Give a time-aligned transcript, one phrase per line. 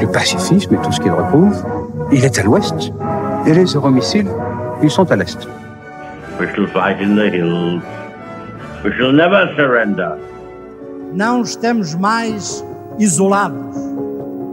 [0.00, 1.64] Le pacifisme et tout ce qu'il recouvre,
[2.12, 2.92] il est à l'ouest.
[3.46, 4.28] Et les euromissiles,
[4.82, 5.38] ils sont à l'est.
[6.40, 7.82] We shall fight in the hills.
[8.84, 10.18] We shall never surrender.
[11.12, 12.64] Não estamos mais
[12.98, 13.76] isolados.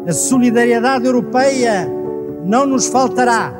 [0.08, 1.88] A solidariedade europeia
[2.46, 3.54] não nos faltará.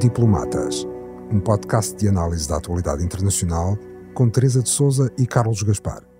[0.00, 0.86] Diplomatas,
[1.30, 3.78] um podcast de análise da atualidade internacional
[4.14, 6.11] com Teresa de Souza e Carlos Gaspar.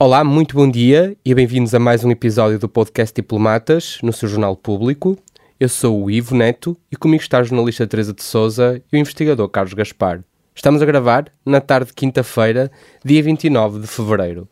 [0.00, 4.28] Olá, muito bom dia e bem-vindos a mais um episódio do podcast Diplomatas no seu
[4.28, 5.18] jornal público.
[5.58, 9.00] Eu sou o Ivo Neto e comigo está a jornalista Teresa de Souza e o
[9.00, 10.22] investigador Carlos Gaspar.
[10.54, 12.70] Estamos a gravar na tarde de quinta-feira,
[13.04, 14.48] dia 29 de fevereiro.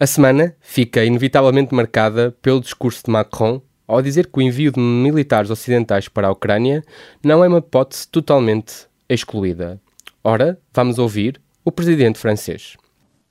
[0.00, 4.80] A semana fica inevitavelmente marcada pelo discurso de Macron ao dizer que o envio de
[4.80, 6.82] militares ocidentais para a Ucrânia
[7.22, 9.80] não é uma hipótese totalmente excluída.
[10.24, 12.76] Ora, vamos ouvir o presidente francês.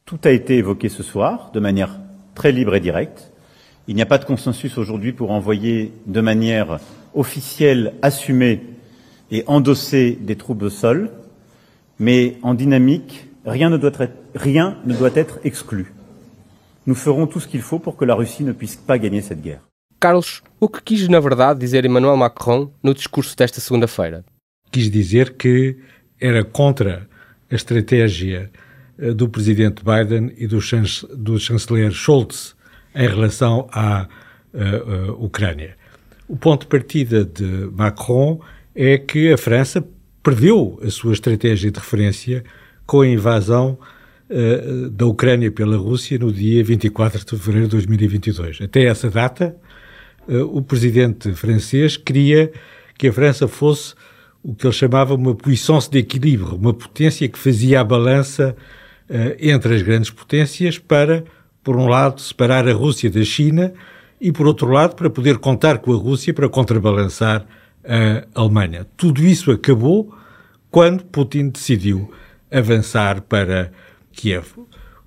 [0.07, 1.99] Tout a été évoqué ce soir de manière
[2.33, 3.33] très libre et directe.
[3.89, 6.79] Il n'y a pas de consensus aujourd'hui pour envoyer de manière
[7.13, 8.61] officielle, assumée
[9.31, 11.11] et endossée des troupes au sol,
[11.99, 15.93] mais en dynamique, rien ne doit être, rien ne doit être exclu.
[16.85, 19.41] Nous ferons tout ce qu'il faut pour que la Russie ne puisse pas gagner cette
[19.41, 19.67] guerre.
[19.99, 24.23] Carlos, o que quis na verdade dizer Emmanuel Macron no discurso desta segunda-feira?
[24.71, 25.79] Quis dizer que
[26.17, 27.05] era contra
[27.51, 28.49] a estratégia
[29.15, 32.55] do presidente Biden e do, chance, do chanceler Scholz
[32.95, 34.07] em relação à
[34.53, 35.75] uh, uh, Ucrânia.
[36.27, 38.41] O ponto de partida de Macron
[38.75, 39.87] é que a França
[40.23, 42.43] perdeu a sua estratégia de referência
[42.85, 43.77] com a invasão
[44.29, 48.61] uh, da Ucrânia pela Rússia no dia 24 de fevereiro de 2022.
[48.61, 49.55] Até essa data,
[50.27, 52.51] o presidente francês queria
[52.97, 53.95] que a França fosse
[54.43, 58.53] o que ele chamava uma puissance d'équilibre, uma potência que fazia a balança
[59.39, 61.23] entre as grandes potências para,
[61.63, 63.73] por um lado, separar a Rússia da China
[64.19, 67.45] e, por outro lado, para poder contar com a Rússia para contrabalançar
[67.83, 68.85] a Alemanha.
[68.97, 70.13] Tudo isso acabou
[70.69, 72.11] quando Putin decidiu
[72.51, 73.71] avançar para
[74.11, 74.47] Kiev.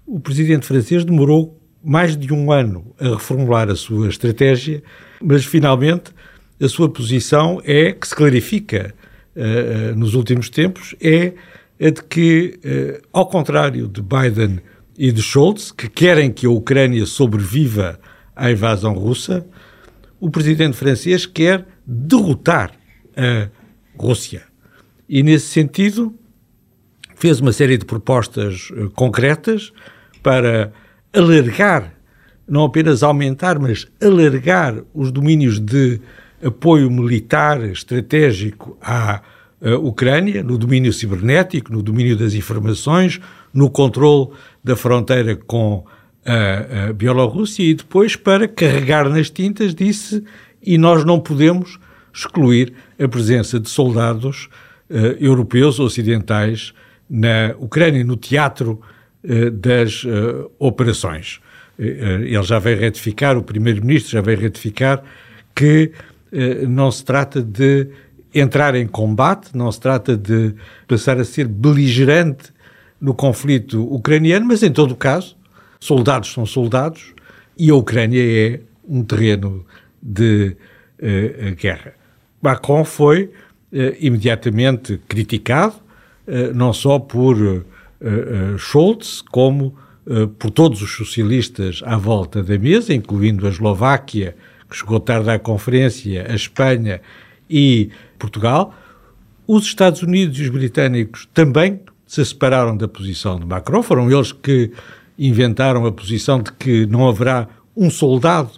[0.07, 4.83] O presidente francês demorou mais de um ano a reformular a sua estratégia,
[5.21, 6.13] mas finalmente
[6.61, 8.95] a sua posição é que se clarifica
[9.35, 11.33] uh, nos últimos tempos é
[11.81, 14.61] a de que, uh, ao contrário de Biden
[14.99, 17.99] e de Scholz, que querem que a Ucrânia sobreviva
[18.37, 19.47] à invasão russa,
[20.21, 22.73] o presidente francês quer derrotar
[23.17, 23.49] a
[23.97, 24.43] Rússia.
[25.09, 26.15] E, nesse sentido,
[27.17, 29.73] fez uma série de propostas uh, concretas
[30.23, 30.73] para
[31.15, 31.95] alargar,
[32.47, 36.01] não apenas aumentar, mas alargar os domínios de
[36.43, 39.23] apoio militar estratégico à
[39.61, 43.21] uh, Ucrânia, no domínio cibernético, no domínio das informações,
[43.53, 44.29] no controle
[44.63, 45.85] da fronteira com
[46.25, 50.23] a, a Bielorrússia e depois para carregar nas tintas disse
[50.63, 51.79] e nós não podemos
[52.13, 54.49] excluir a presença de soldados
[54.91, 56.73] uh, europeus ocidentais
[57.09, 58.81] na Ucrânia, no teatro
[59.25, 61.41] uh, das uh, operações.
[61.79, 65.03] Ele já veio retificar, o primeiro-ministro já veio retificar
[65.55, 65.93] que
[66.69, 67.89] não se trata de
[68.35, 70.55] entrar em combate, não se trata de
[70.87, 72.53] passar a ser beligerante
[73.01, 75.37] no conflito ucraniano, mas em todo o caso,
[75.81, 77.15] soldados são soldados
[77.57, 79.65] e a Ucrânia é um terreno
[80.03, 80.57] de
[80.99, 81.95] uh, guerra.
[82.43, 83.31] Macron foi uh,
[84.01, 85.75] imediatamente criticado,
[86.27, 87.65] uh, não só por
[88.57, 89.75] Scholz, como
[90.39, 94.35] por todos os socialistas à volta da mesa, incluindo a Eslováquia,
[94.71, 97.03] que chegou tarde à conferência, a Espanha
[97.49, 98.73] e Portugal.
[99.47, 103.83] Os Estados Unidos e os britânicos também se separaram da posição de Macron.
[103.83, 104.71] Foram eles que
[105.19, 108.53] inventaram a posição de que não haverá um soldado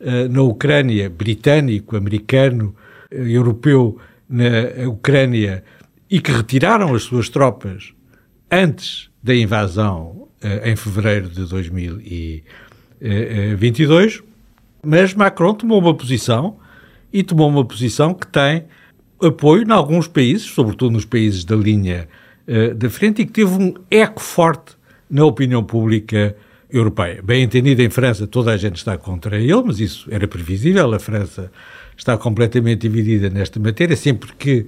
[0.00, 2.74] uh, na Ucrânia, britânico, americano,
[3.12, 3.98] uh, europeu,
[4.28, 5.64] na Ucrânia,
[6.10, 7.94] e que retiraram as suas tropas
[8.50, 14.22] antes da invasão uh, em fevereiro de 2022.
[14.82, 16.58] Mas Macron tomou uma posição
[17.12, 18.64] e tomou uma posição que tem
[19.20, 22.08] apoio em alguns países, sobretudo nos países da linha
[22.46, 24.76] uh, da frente, e que teve um eco forte
[25.10, 26.36] na opinião pública
[26.70, 27.22] Europeia.
[27.22, 30.92] Bem entendido, em França toda a gente está contra ele, mas isso era previsível.
[30.92, 31.50] A França
[31.96, 33.96] está completamente dividida nesta matéria.
[33.96, 34.66] Sempre que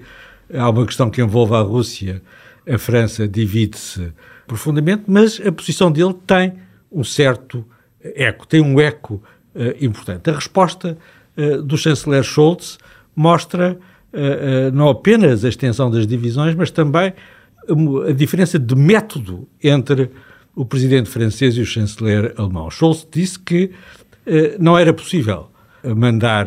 [0.52, 2.22] há uma questão que envolve a Rússia,
[2.66, 4.12] a França divide-se
[4.46, 6.54] profundamente, mas a posição dele tem
[6.90, 7.64] um certo
[8.02, 9.22] eco, tem um eco
[9.54, 10.30] uh, importante.
[10.30, 10.96] A resposta
[11.36, 12.78] uh, do chanceler Scholz
[13.14, 13.78] mostra
[14.72, 17.12] não apenas a extensão das divisões, mas também
[18.08, 20.10] a diferença de método entre
[20.54, 22.70] o presidente francês e o chanceler alemão.
[22.70, 23.70] Scholz disse que
[24.58, 25.48] não era possível
[25.96, 26.46] mandar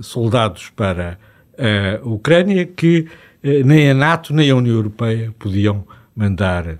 [0.00, 1.18] soldados para
[1.58, 3.06] a Ucrânia, que
[3.42, 5.84] nem a NATO nem a União Europeia podiam
[6.14, 6.78] mandar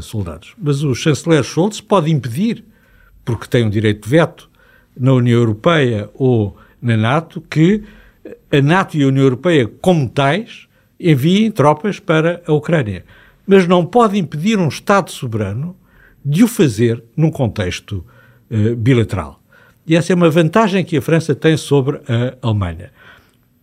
[0.00, 0.54] soldados.
[0.58, 2.64] Mas o chanceler Scholz pode impedir,
[3.24, 4.50] porque tem um direito de veto
[4.96, 7.82] na União Europeia ou na NATO, que
[8.50, 13.04] a NATO e a União Europeia, como tais, enviem tropas para a Ucrânia.
[13.46, 15.76] Mas não pode impedir um Estado soberano
[16.24, 18.04] de o fazer num contexto
[18.50, 19.40] uh, bilateral.
[19.86, 22.92] E essa é uma vantagem que a França tem sobre a Alemanha.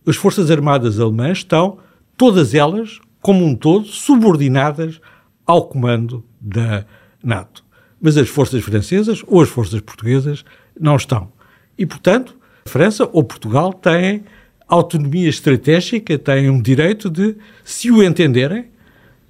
[0.06, 1.78] As Forças Armadas alemãs estão,
[2.16, 5.00] todas elas, como um todo, subordinadas
[5.46, 6.84] ao comando da
[7.22, 7.64] NATO.
[8.00, 10.44] Mas as forças francesas ou as forças portuguesas
[10.78, 11.32] não estão.
[11.76, 12.36] E, portanto,
[12.66, 14.24] a França ou Portugal têm
[14.70, 18.66] autonomia estratégica, têm um direito de, se o entenderem,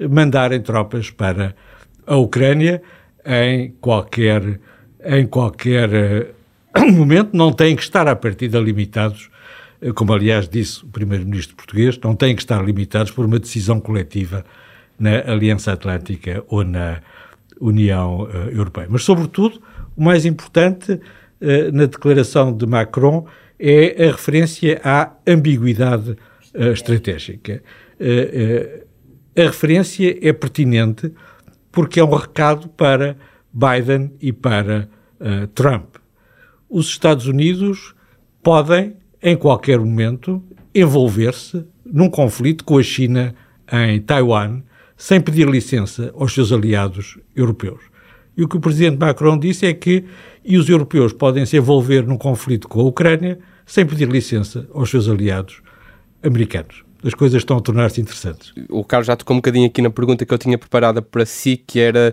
[0.09, 1.55] mandarem tropas para
[2.07, 2.83] a Ucrânia
[3.25, 4.61] em qualquer,
[5.05, 5.89] em qualquer
[6.77, 9.31] uh, momento, não têm que estar à partida limitados,
[9.83, 13.81] uh, como aliás disse o primeiro-ministro português, não têm que estar limitados por uma decisão
[13.81, 14.45] coletiva
[14.99, 17.01] na Aliança Atlântica ou na
[17.61, 18.89] União uh, Europeia.
[18.91, 19.61] Mas, sobretudo,
[19.97, 21.01] o mais importante
[21.73, 23.27] na declaração de Macron
[23.61, 26.17] é a referência à ambiguidade
[26.55, 27.63] uh, estratégica.
[28.01, 28.87] Uh, uh,
[29.37, 31.13] a referência é pertinente
[31.71, 33.17] porque é um recado para
[33.53, 34.89] Biden e para
[35.55, 35.97] Trump.
[36.69, 37.95] Os Estados Unidos
[38.43, 40.43] podem, em qualquer momento,
[40.75, 43.35] envolver-se num conflito com a China
[43.71, 44.63] em Taiwan,
[44.97, 47.81] sem pedir licença aos seus aliados europeus.
[48.37, 50.05] E o que o presidente Macron disse é que
[50.45, 53.39] e os europeus podem se envolver num conflito com a Ucrânia
[53.71, 55.63] sem pedir licença aos seus aliados
[56.25, 56.83] americanos.
[57.05, 58.53] As coisas estão a tornar-se interessantes.
[58.69, 61.57] O Carlos já tocou um bocadinho aqui na pergunta que eu tinha preparada para si,
[61.57, 62.13] que era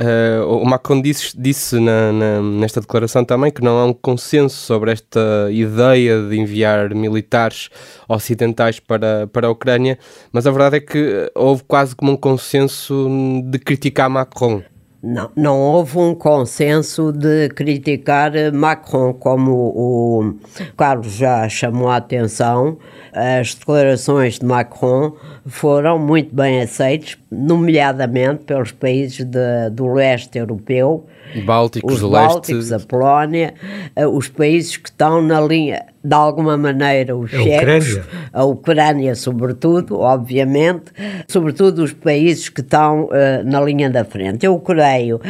[0.00, 4.54] uh, o Macron disse, disse na, na, nesta declaração também que não há um consenso
[4.54, 7.70] sobre esta ideia de enviar militares
[8.06, 9.98] ocidentais para, para a Ucrânia,
[10.30, 13.08] mas a verdade é que houve quase como um consenso
[13.46, 14.62] de criticar Macron.
[15.00, 20.34] Não, não houve um consenso de criticar Macron, como o
[20.76, 22.78] Carlos já chamou a atenção.
[23.12, 25.14] As declarações de Macron
[25.46, 31.06] foram muito bem aceitas, nomeadamente pelos países de, do leste europeu,
[31.44, 33.54] Bálticos, os Bálticos, a Polónia,
[33.94, 38.04] eh, os países que estão na linha de alguma maneira os a checos, Ucrânia.
[38.32, 40.92] a Ucrânia sobretudo, obviamente,
[41.26, 43.10] sobretudo os países que estão uh,
[43.44, 44.46] na linha da frente.
[44.46, 45.20] Eu creio uh,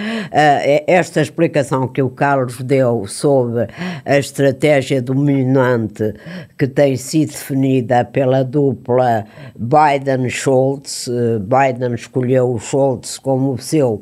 [0.87, 3.67] esta explicação que o Carlos deu sobre
[4.05, 6.15] a estratégia dominante
[6.57, 9.25] que tem sido definida pela dupla
[9.57, 11.09] Biden-Schultz.
[11.09, 14.01] Uh, Biden escolheu o Schultz como seu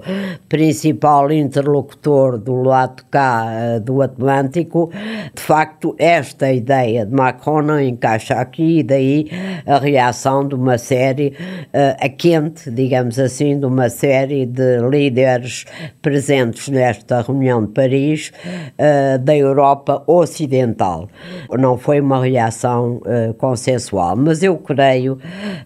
[0.48, 4.90] principal interlocutor do lado cá do Atlântico.
[5.34, 9.31] De facto, esta ideia de Macron não encaixa aqui, e daí
[9.66, 15.64] a reação de uma série, uh, a quente, digamos assim, de uma série de líderes
[16.00, 18.32] presentes nesta reunião de Paris
[18.78, 21.08] uh, da Europa Ocidental.
[21.50, 25.19] Não foi uma reação uh, consensual, mas eu creio,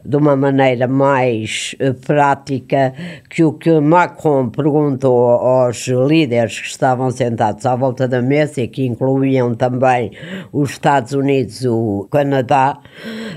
[0.05, 1.75] de uma maneira mais
[2.11, 2.93] prática,
[3.29, 8.67] que o que Macron perguntou aos líderes que estavam sentados à volta da mesa e
[8.67, 10.11] que incluíam também
[10.53, 12.81] os Estados Unidos, o Canadá,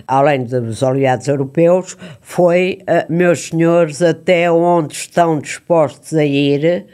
[0.08, 6.88] além dos aliados europeus, foi, uh, meus senhores, até onde estão dispostos a ir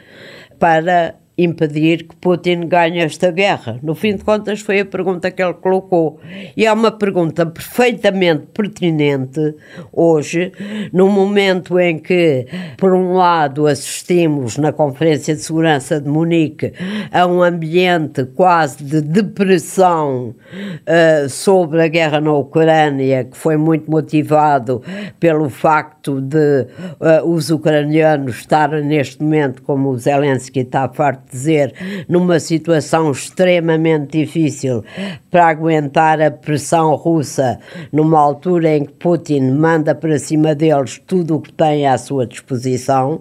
[0.58, 3.78] para impedir que Putin ganhe esta guerra?
[3.82, 6.20] No fim de contas, foi a pergunta que ele colocou.
[6.56, 9.54] E é uma pergunta perfeitamente pertinente
[9.92, 10.52] hoje,
[10.92, 16.72] no momento em que, por um lado, assistimos na Conferência de Segurança de Munique
[17.10, 23.90] a um ambiente quase de depressão uh, sobre a guerra na Ucrânia, que foi muito
[23.90, 24.82] motivado
[25.18, 26.66] pelo facto de
[27.00, 34.18] uh, os ucranianos estarem neste momento, como o Zelensky está farto dizer, numa situação extremamente
[34.18, 34.84] difícil
[35.30, 37.58] para aguentar a pressão russa,
[37.92, 42.26] numa altura em que Putin manda para cima deles tudo o que tem à sua
[42.26, 43.20] disposição.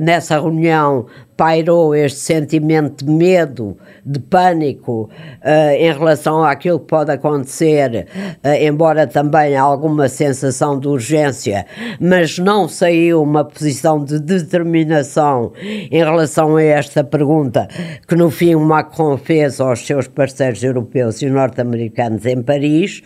[0.00, 1.06] Nessa reunião
[1.36, 8.06] pairou este sentimento de medo, de pânico uh, em relação àquilo que pode acontecer,
[8.44, 11.66] uh, embora também alguma sensação de urgência,
[12.00, 17.68] mas não saiu uma posição de determinação em relação a esta pergunta
[18.06, 23.02] que no fim Macron fez aos seus parceiros europeus e norte-americanos em Paris.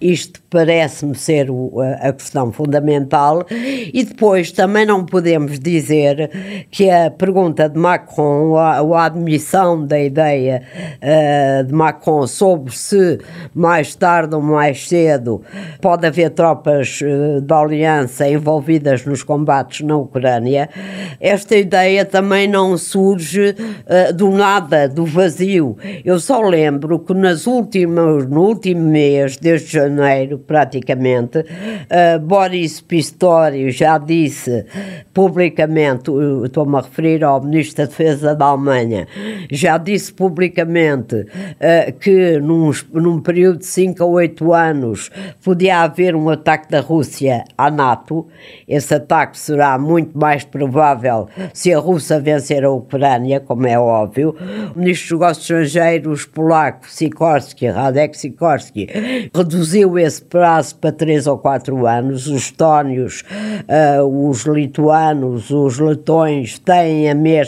[0.00, 3.44] Isto parece-me ser o, a questão fundamental.
[3.50, 10.00] E depois também não podemos dizer que a pergunta de Macron, a, a admissão da
[10.00, 10.62] ideia
[11.02, 13.18] uh, de Macron sobre se
[13.54, 15.42] mais tarde ou mais cedo
[15.80, 20.68] pode haver tropas uh, da aliança envolvidas nos combates na Ucrânia,
[21.20, 25.76] esta ideia também não surge uh, do nada, do vazio.
[26.04, 31.44] Eu só lembro que nas últimas, no último mês, desde janeiro praticamente,
[32.22, 34.64] Boris Pistorius já disse
[35.12, 36.10] publicamente,
[36.44, 39.06] estou-me a referir ao Ministro da Defesa da Alemanha,
[39.50, 45.10] já disse publicamente uh, que num, num período de 5 a 8 anos
[45.42, 48.26] podia haver um ataque da Rússia à NATO.
[48.66, 54.34] Esse ataque será muito mais provável se a Rússia vencer a Ucrânia, como é óbvio.
[54.74, 58.88] O Ministro dos Negócios Estrangeiros polaco, Sikorski, Radek Sikorski,
[59.34, 62.26] reduziu esse prazo para 3 ou 4 anos.
[62.26, 63.24] Os estónios,
[63.68, 67.47] uh, os lituanos, os letões têm a mesma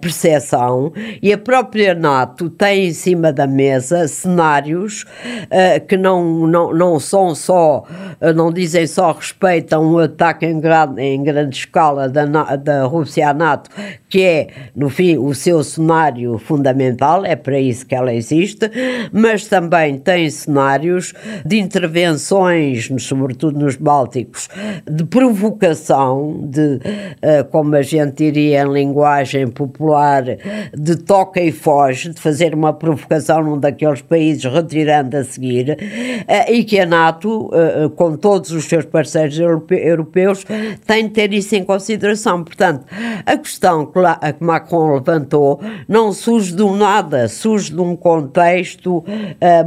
[0.00, 6.72] percepção e a própria NATO tem em cima da mesa cenários uh, que não, não,
[6.72, 7.84] não são só,
[8.20, 12.24] uh, não dizem só respeito a um ataque em grande, em grande escala da,
[12.56, 13.70] da Rússia à NATO,
[14.08, 18.70] que é, no fim, o seu cenário fundamental, é para isso que ela existe,
[19.12, 21.14] mas também tem cenários
[21.44, 24.48] de intervenções, sobretudo nos Bálticos,
[24.90, 29.11] de provocação, de, uh, como a gente diria em linguagem
[29.54, 30.24] popular,
[30.72, 36.52] de toca e foge, de fazer uma provocação num daqueles países, retirando a seguir, uh,
[36.52, 40.44] e que a NATO, uh, com todos os seus parceiros europeus,
[40.86, 42.42] tem de ter isso em consideração.
[42.42, 42.84] Portanto,
[43.24, 43.98] a questão que
[44.40, 49.04] Macron levantou não surge do nada, surge de um contexto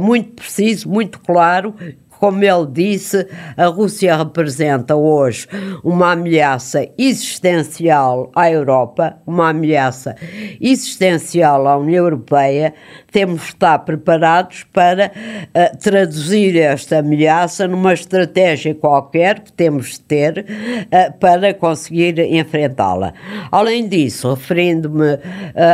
[0.00, 1.74] muito preciso, muito claro,
[2.18, 5.46] como ele disse, a Rússia representa hoje
[5.84, 10.16] uma ameaça existencial à Europa, uma ameaça
[10.60, 12.74] existencial à União Europeia.
[13.10, 20.00] Temos de estar preparados para uh, traduzir esta ameaça numa estratégia qualquer que temos de
[20.00, 23.14] ter uh, para conseguir enfrentá-la.
[23.50, 25.20] Além disso, referindo-me uh,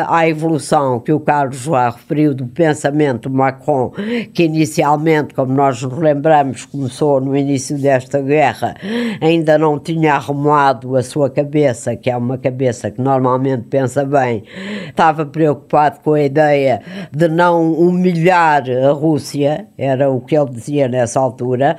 [0.08, 3.92] à evolução que o Carlos já referiu do pensamento Macron,
[4.32, 8.74] que inicialmente, como nós nos lembramos, Ramos começou no início desta guerra,
[9.20, 14.42] ainda não tinha arrumado a sua cabeça, que é uma cabeça que normalmente pensa bem,
[14.88, 16.80] estava preocupado com a ideia
[17.12, 21.76] de não humilhar a Rússia, era o que ele dizia nessa altura.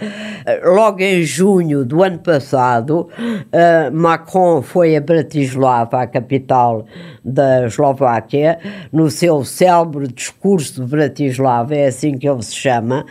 [0.64, 3.10] Logo em junho do ano passado,
[3.52, 6.86] eh, Macron foi a Bratislava, a capital
[7.26, 8.60] da Eslováquia,
[8.92, 13.04] no seu célebre discurso de Bratislava, é assim que ele se chama,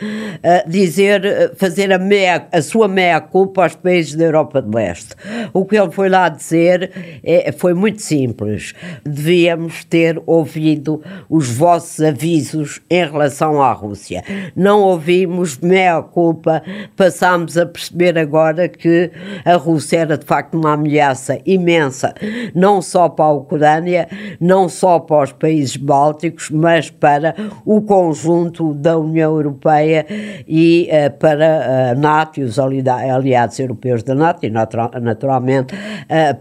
[0.69, 5.15] dizer fazer a, meia, a sua meia-culpa aos países da Europa de Leste.
[5.53, 8.75] O que ele foi lá dizer é, foi muito simples.
[9.05, 14.23] Devíamos ter ouvido os vossos avisos em relação à Rússia.
[14.57, 16.63] Não ouvimos meia-culpa,
[16.97, 19.11] passámos a perceber agora que
[19.45, 22.15] a Rússia era de facto uma ameaça imensa,
[22.55, 24.09] não só para a Ucrânia,
[24.41, 27.35] não só para os países bálticos, mas para
[27.65, 30.07] o conjunto da União Europeia
[30.47, 35.73] e uh, para a NATO e os aliados europeus da NATO e naturalmente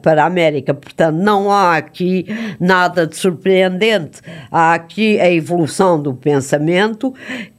[0.02, 0.74] para a América.
[0.74, 2.26] Portanto, não há aqui
[2.60, 4.22] nada de surpreendente.
[4.52, 7.14] Há aqui a evolução do pensamento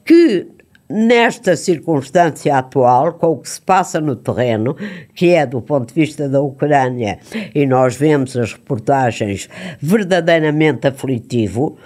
[0.05, 0.49] que
[0.93, 4.77] nesta circunstância atual, com o que se passa no terreno,
[5.15, 7.19] que é do ponto de vista da Ucrânia,
[7.55, 9.49] e nós vemos as reportagens
[9.81, 11.79] verdadeiramente aflitivo,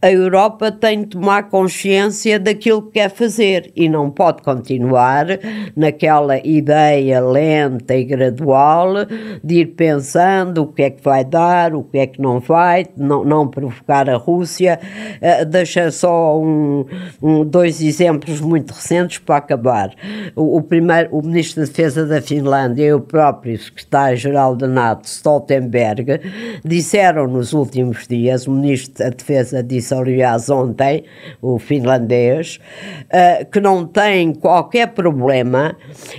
[0.00, 5.26] a Europa tem de tomar consciência daquilo que quer fazer e não pode continuar
[5.74, 8.94] naquela ideia lenta e gradual
[9.42, 12.86] de ir pensando o que é que vai dar, o que é que não vai,
[12.96, 14.78] não, não provocar a Rússia.
[15.20, 16.84] Uh, deixa só um,
[17.20, 19.94] um, dois exemplos muito recentes para acabar.
[20.34, 24.66] O, o, primeiro, o Ministro da de Defesa da Finlândia e o próprio Secretário-Geral da
[24.66, 26.20] NATO, Stoltenberg,
[26.64, 31.04] disseram nos últimos dias, o Ministro da Defesa disse aliás ontem,
[31.40, 32.58] o finlandês,
[33.04, 35.76] uh, que não tem qualquer problema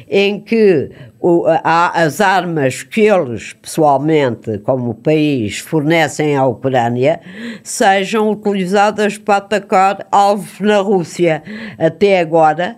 [0.08, 7.20] em que o, há as armas que eles, pessoalmente, como país, fornecem à Ucrânia,
[7.64, 11.44] sejam utilizadas para atacar alvos na Rússia.
[11.78, 12.78] Até agora,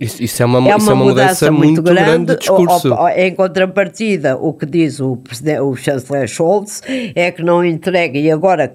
[0.00, 2.94] isso, isso, é uma, é uma, é uma mudança, mudança muito, grande, grande de discurso.
[3.16, 5.18] Em contrapartida, o que diz o,
[5.62, 6.82] o chanceler Scholz
[7.14, 8.72] é que não entrega, e agora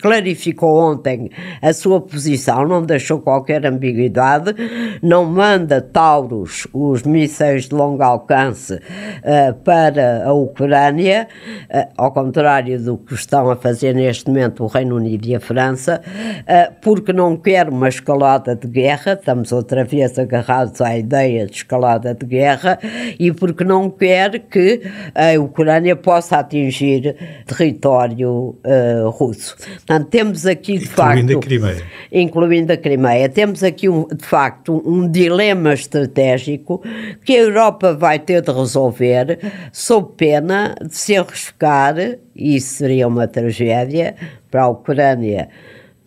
[0.00, 1.30] clarificou ontem
[1.62, 4.54] a sua posição, não deixou qualquer ambiguidade,
[5.02, 11.28] não manda Taurus, os mísseis de longo alcance, uh, para a Ucrânia,
[11.72, 15.40] uh, ao contrário do que estão a fazer neste momento o Reino Unido e a
[15.40, 20.96] França, uh, porque não quer uma escalada de guerra, estamos outra vez a agarrados à
[20.98, 22.78] ideia de escalada de guerra
[23.18, 24.80] e porque não quer que
[25.14, 27.16] a Ucrânia possa atingir
[27.46, 29.56] território uh, russo.
[29.56, 31.38] Portanto, temos aqui de incluindo facto.
[31.38, 31.82] A Crimeia.
[32.12, 33.28] Incluindo a Crimeia.
[33.28, 36.82] Temos aqui um, de facto um dilema estratégico
[37.24, 39.38] que a Europa vai ter de resolver
[39.72, 41.96] sob pena de se arriscar,
[42.34, 44.14] e isso seria uma tragédia
[44.50, 45.48] para a Ucrânia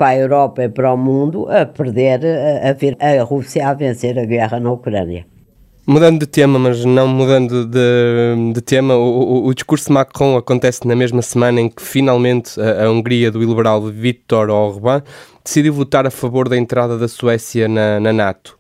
[0.04, 2.20] para a Europa e para o mundo a perder,
[2.62, 5.26] a, ver a Rússia a vencer a guerra na Ucrânia.
[5.88, 10.36] Mudando de tema, mas não mudando de, de tema, o, o, o, discurso de Macron
[10.36, 15.04] acontece na mesma semana em que finalmente a, a Hungria do liberal Viktor Orbán
[15.42, 18.60] decidiu votar a favor da entrada da Suécia na, na NATO.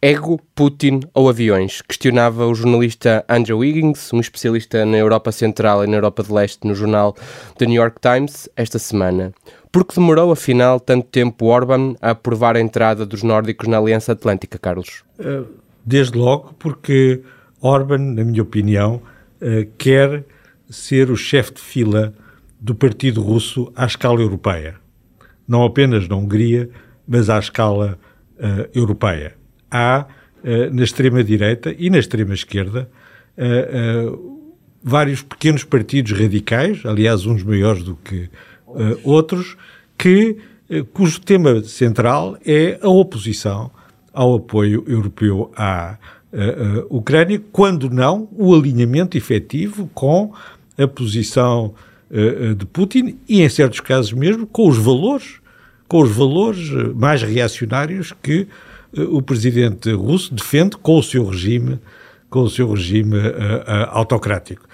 [0.00, 1.82] Ego, Putin ou aviões?
[1.82, 6.64] Questionava o jornalista Andrew Higgins, um especialista na Europa Central e na Europa de Leste
[6.64, 7.16] no jornal
[7.58, 9.32] The New York Times, esta semana.
[9.76, 14.12] Por que demorou, afinal, tanto tempo Orban a aprovar a entrada dos nórdicos na Aliança
[14.12, 15.04] Atlântica, Carlos?
[15.18, 15.42] Eh,
[15.84, 17.20] desde logo, porque
[17.60, 19.02] Orban, na minha opinião,
[19.38, 20.24] eh, quer
[20.70, 22.14] ser o chefe de fila
[22.58, 24.76] do Partido Russo à escala europeia.
[25.46, 26.70] Não apenas na Hungria,
[27.06, 27.98] mas à escala
[28.38, 29.34] uh, europeia.
[29.70, 30.06] Há,
[30.42, 32.88] uh, na extrema-direita e na extrema-esquerda,
[33.36, 34.40] uh,
[34.82, 38.30] vários pequenos partidos radicais, aliás, uns maiores do que
[38.76, 39.56] uh, outros,
[39.96, 40.36] que,
[40.70, 43.70] uh, cujo tema central é a oposição
[44.12, 45.98] ao apoio europeu à
[46.32, 50.32] uh, Ucrânia, quando não o alinhamento efetivo com
[50.78, 51.74] a posição
[52.56, 55.40] de Putin e, em certos casos mesmo, com os valores,
[55.88, 58.46] com os valores mais reacionários que
[58.96, 61.80] o presidente russo defende com o seu regime,
[62.30, 63.16] com o seu regime
[63.90, 64.68] autocrático.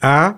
[0.00, 0.34] há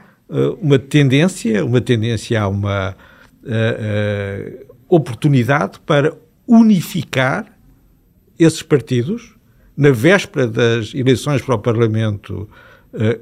[0.61, 2.97] uma tendência, uma tendência a uma
[3.43, 6.13] uh, oportunidade para
[6.47, 7.47] unificar
[8.39, 9.35] esses partidos
[9.77, 12.49] na véspera das eleições para o Parlamento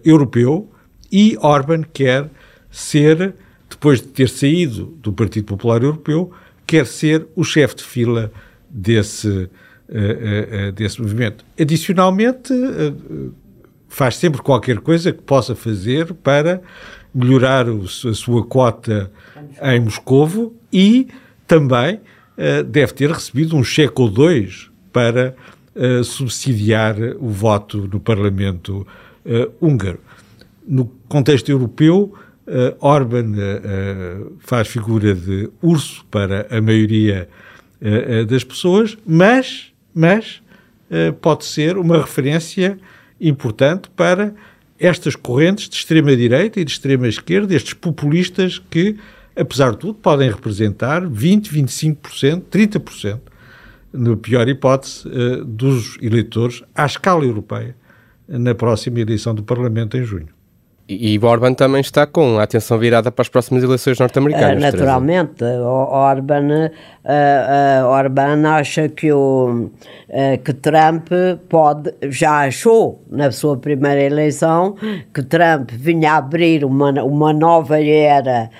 [0.05, 0.70] Europeu
[1.11, 2.31] e Orban quer
[2.70, 3.35] ser,
[3.68, 6.33] depois de ter saído do Partido Popular Europeu,
[6.66, 8.33] quer ser o chefe de fila
[8.68, 9.48] desse, uh,
[10.68, 11.44] uh, desse movimento.
[11.61, 13.35] Adicionalmente, uh,
[13.88, 16.62] faz sempre qualquer coisa que possa fazer para
[17.14, 19.11] melhorar o, a sua cota
[19.62, 21.09] em Moscovo e
[21.46, 25.35] também uh, deve ter recebido um cheque ou dois para
[25.75, 28.87] uh, subsidiar o voto no Parlamento
[29.27, 30.01] uh, húngaro.
[30.66, 32.14] No contexto europeu,
[32.81, 33.33] Orban
[34.40, 37.29] faz figura de urso para a maioria
[38.29, 40.40] das pessoas, mas, mas
[41.20, 42.79] pode ser uma referência
[43.20, 44.35] importante para
[44.83, 48.97] estas correntes de extrema-direita e de extrema-esquerda, estes populistas que,
[49.37, 53.21] apesar de tudo, podem representar 20%, 25%, 30%,
[53.92, 57.77] na pior hipótese, eh, dos eleitores à escala europeia
[58.27, 60.41] na próxima eleição do Parlamento em junho.
[60.88, 64.59] E Orban também está com a atenção virada para as próximas eleições norte-americanas.
[64.59, 69.71] Uh, naturalmente, Orban, uh, uh, Orban acha que, o,
[70.45, 71.09] que Trump
[71.49, 74.75] pode, já achou na sua primeira eleição
[75.14, 78.51] que Trump vinha abrir uma, uma nova era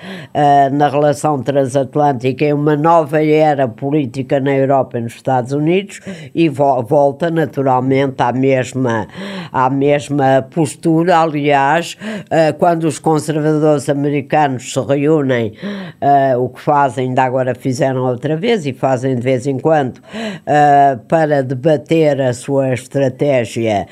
[0.71, 5.99] na relação transatlântica e uma nova era política na Europa e nos Estados Unidos
[6.33, 9.07] e vo volta naturalmente à mesma,
[9.51, 15.53] à mesma postura, aliás, uh, quando os conservadores americanos se reúnem,
[16.01, 19.97] uh, o que fazem, ainda agora fizeram outra vez e fazem de vez em quando,
[19.97, 23.87] uh, para debater a sua estratégia,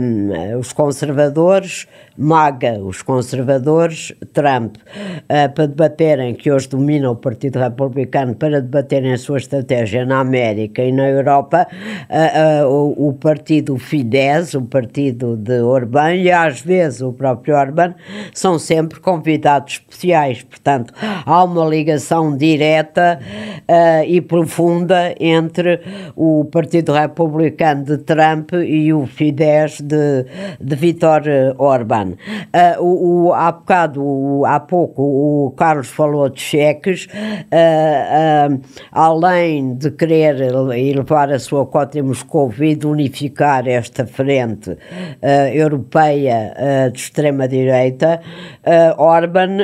[0.00, 7.58] um, os conservadores MAGA, os conservadores, Trump, uh, para debaterem, que hoje domina o Partido
[7.58, 11.66] Republicano, para debaterem a sua estratégia na América e na Europa,
[12.10, 17.94] uh, o, o, partido Fidesz, o partido de Orbán, e às vezes o próprio Orbán,
[18.34, 20.42] são sempre convidados especiais.
[20.42, 20.92] Portanto,
[21.24, 23.18] há uma ligação direta
[24.06, 25.80] e profunda entre
[26.14, 30.26] o Partido Republicano de Trump e o Fidesz de,
[30.60, 31.22] de Vítor
[31.58, 32.11] Orbán.
[32.12, 38.60] Uh, o, o, há bocado, o, há pouco, o Carlos falou de cheques, uh, uh,
[38.90, 44.76] além de querer elevar a sua cota em Moscou e de unificar esta frente
[45.54, 46.54] europeia
[46.92, 48.20] de extrema-direita,
[48.96, 49.58] Orban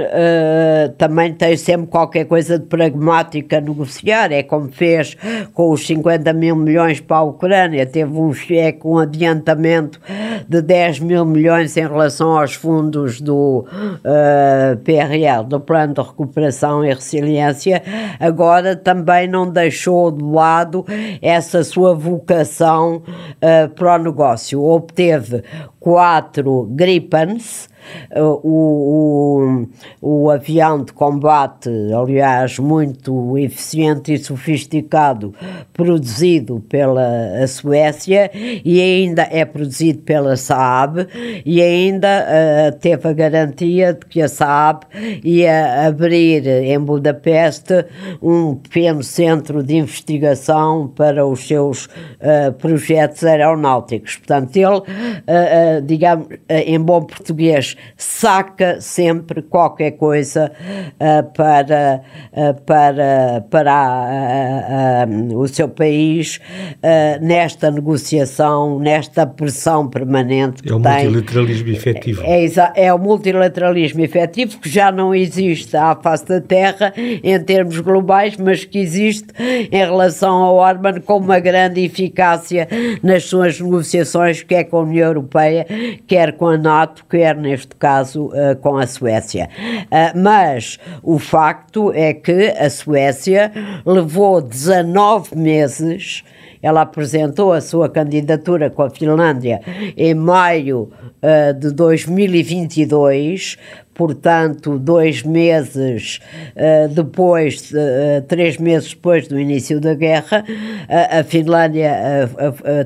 [0.96, 5.16] também tem sempre qualquer coisa de pragmática a negociar, é como fez
[5.52, 10.00] com os 50 mil milhões para a Ucrânia, teve um cheque, um adiantamento
[10.48, 15.94] de 10 mil milhões em relação relação aos fundos do uh, eh, PRL, do Plano
[15.94, 17.82] de Recuperação e Resiliência,
[18.20, 20.84] agora também não deixou de lado
[21.22, 24.62] essa sua vocação uh, para o negócio.
[24.62, 25.42] Obteve
[25.80, 27.68] quatro Gripens,
[28.16, 29.66] o,
[30.02, 35.34] o, o avião de combate, aliás, muito eficiente e sofisticado,
[35.72, 38.30] produzido pela Suécia
[38.64, 41.06] e ainda é produzido pela Saab
[41.44, 44.86] e ainda uh, teve a garantia de que a Saab
[45.24, 47.84] ia abrir em Budapeste
[48.22, 54.16] um pequeno centro de investigação para os seus uh, projetos aeronáuticos.
[54.16, 60.52] Portanto, ele, uh, digamos, em bom português, saca sempre qualquer coisa
[60.94, 62.02] uh, para,
[62.32, 66.38] uh, para, para a, o seu país
[66.76, 70.62] uh, nesta negociação, nesta pressão permanente.
[70.66, 72.22] É o multilateralismo efetivo.
[72.24, 77.38] É, é, é o multilateralismo efetivo que já não existe à face da Terra em
[77.42, 82.68] termos globais, mas que existe em relação ao Orban com uma grande eficácia
[83.02, 85.66] nas suas negociações, quer com a União Europeia,
[86.06, 89.48] quer com a NATO, quer neste caso uh, com a Suécia.
[89.58, 93.52] Uh, mas o facto é que a Suécia
[93.84, 96.24] levou 19 meses
[96.62, 99.60] ela apresentou a sua candidatura com a Finlândia
[99.96, 100.90] em maio
[101.22, 103.56] uh, de 2022
[103.98, 106.20] portanto, dois meses
[106.54, 111.90] uh, depois, uh, três meses depois do início da guerra, uh, a Finlândia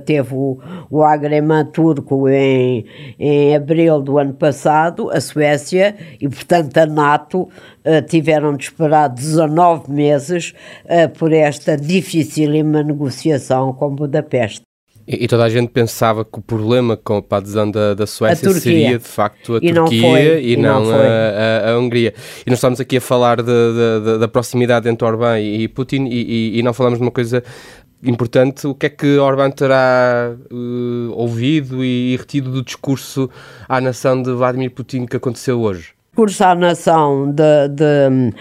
[0.06, 0.58] teve o,
[0.90, 2.86] o Agreement turco em,
[3.18, 7.48] em abril do ano passado, a Suécia e, portanto, a NATO
[8.08, 10.54] tiveram de esperar 19 meses
[11.18, 14.71] por esta dificílima negociação com Budapeste.
[15.06, 18.50] E, e, toda a gente pensava que o problema com a adesão da, da Suécia
[18.52, 22.14] seria de facto a e Turquia não e, e, não, não a, a, a, Hungria.
[22.46, 26.06] E nós estamos aqui a falar de, de, de, da proximidade entre Orbán e, Putin
[26.10, 27.42] e, não falamos de uma coisa
[28.02, 28.66] importante.
[28.66, 33.28] O que é que Orbán terá uh, ouvido e retido do discurso
[33.68, 35.94] à nação de Vladimir Putin que aconteceu hoje?
[36.14, 38.34] Discurso à nação de, de,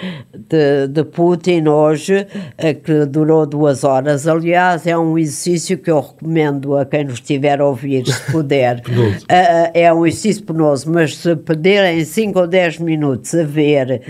[0.50, 4.28] de, de, Putin hoje, eh, que durou duas horas.
[4.28, 8.80] Aliás, é um exercício que eu recomendo a quem nos estiver a ouvir, se puder.
[8.92, 14.02] uh, é um exercício penoso, mas se pedirem 5 ou 10 minutos a ver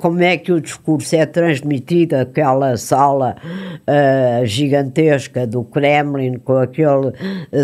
[0.00, 3.36] como é que o discurso é transmitido, aquela sala
[4.44, 7.12] gigantesca do Kremlin, com aquele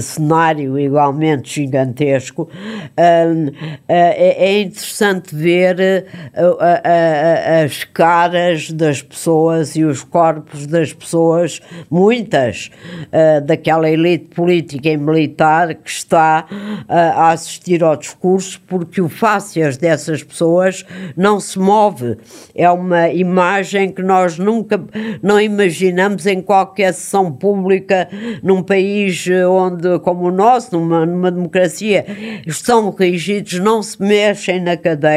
[0.01, 2.51] cenário igualmente gigantesco,
[2.97, 11.61] é, é interessante interessante ver uh, as caras das pessoas e os corpos das pessoas,
[11.91, 12.71] muitas
[13.07, 16.47] uh, daquela elite política e militar que está
[16.89, 20.85] a assistir ao discurso, porque o fácias dessas pessoas
[21.17, 22.17] não se move.
[22.55, 24.83] É uma imagem que nós nunca
[25.23, 28.09] não imaginamos em qualquer sessão pública
[28.43, 32.05] num país onde, como o nosso, numa, numa democracia,
[32.47, 35.12] estão rígidos, não se mexem na cadeira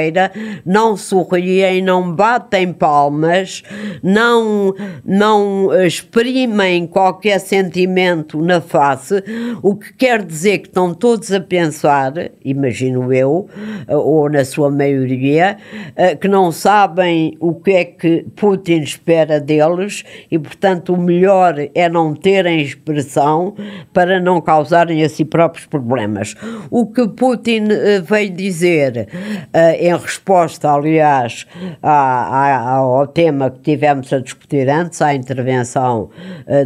[0.66, 3.64] não sorriem, não batem palmas,
[4.02, 9.24] não, não exprimem qualquer sentimento na face,
[9.62, 13.48] o que quer dizer que estão todos a pensar, imagino eu,
[13.88, 15.58] ou na sua maioria,
[15.96, 21.56] eh, que não sabem o que é que Putin espera deles e, portanto, o melhor
[21.74, 23.56] é não terem expressão
[23.94, 26.36] para não causarem a si próprios problemas.
[26.70, 29.08] O que Putin eh, veio dizer
[29.54, 31.46] eh, em resposta, aliás,
[31.82, 36.10] ao tema que tivemos a discutir antes, à intervenção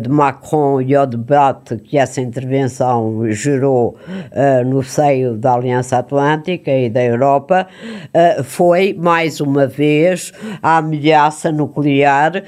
[0.01, 3.97] de Macron e ao debate que essa intervenção gerou
[4.65, 7.67] no seio da Aliança Atlântica e da Europa,
[8.43, 12.43] foi, mais uma vez, a ameaça nuclear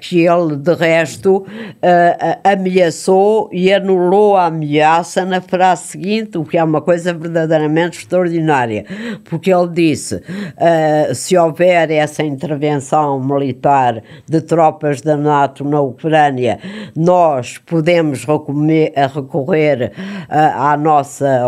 [0.00, 1.46] que ele, de resto,
[2.44, 8.84] ameaçou e anulou a ameaça na frase seguinte, o que é uma coisa verdadeiramente extraordinária,
[9.24, 16.58] porque ele disse: uh, se houver essa intervenção militar de tropas da NATO na Ucrânia,
[16.96, 21.42] nós podemos recorrer uh, à nossa,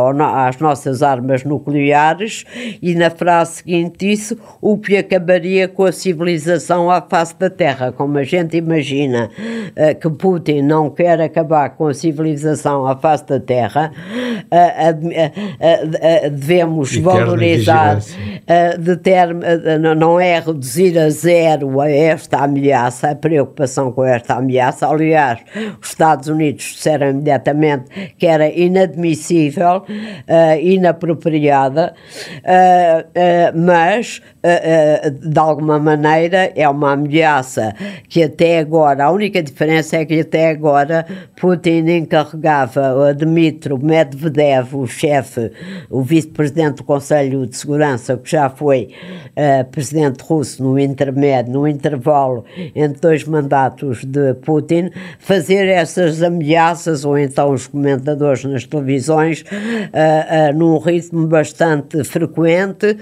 [0.46, 2.44] às nossas armas nucleares,
[2.82, 7.92] e na frase seguinte disse: o que acabaria com a civilização à face da Terra,
[7.92, 13.26] como a gente imagina uh, que Putin não quer acabar com a civilização à face
[13.26, 13.92] da Terra,
[16.30, 17.98] devemos valorizar,
[18.78, 19.28] de ter,
[19.96, 24.86] não é reduzir a zero a esta ameaça, a preocupação com esta ameaça.
[24.86, 25.40] Aliás,
[25.80, 29.84] os Estados Unidos disseram imediatamente que era inadmissível,
[30.60, 31.94] inapropriada,
[33.54, 34.20] mas
[35.22, 37.74] de alguma maneira é uma ameaça
[38.08, 41.06] que até agora, a única diferença é que até agora
[41.40, 45.52] Putin encarregava a Dmitry Medvedev, o chefe,
[45.90, 48.90] o vice-presidente do Conselho de Segurança, que já foi
[49.30, 57.04] uh, presidente russo no intermédio, no intervalo entre dois mandatos de Putin, fazer essas ameaças,
[57.04, 62.96] ou então os comentadores nas televisões, uh, uh, num ritmo bastante frequente,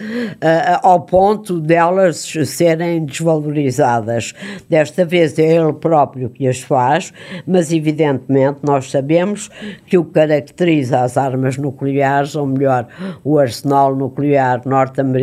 [0.82, 4.34] ao ponto delas serem desvalorizadas.
[4.68, 7.12] Desta vez é ele próprio que as faz,
[7.46, 9.50] mas evidentemente nós sabemos
[9.86, 12.86] que o caracteriza as armas nucleares, ou melhor,
[13.24, 15.17] o arsenal nuclear norte-americano